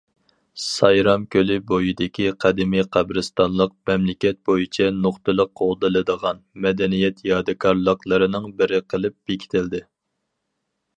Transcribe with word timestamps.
سايرام 0.67 1.25
كۆلى 1.35 1.57
بويىدىكى 1.71 2.25
قەدىمىي 2.45 2.85
قەبرىستانلىق 2.97 3.75
مەملىكەت 3.91 4.41
بويىچە 4.51 4.89
نۇقتىلىق 5.05 5.55
قوغدىلىدىغان 5.63 6.43
مەدەنىيەت 6.67 7.25
يادىكارلىقلىرىنىڭ 7.33 8.53
بىرى 8.63 8.85
قىلىپ 8.95 9.19
بېكىتىلدى. 9.31 9.87